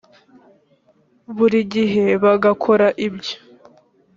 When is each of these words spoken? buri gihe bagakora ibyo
buri 1.35 1.59
gihe 1.73 2.05
bagakora 2.23 2.87
ibyo 3.07 3.35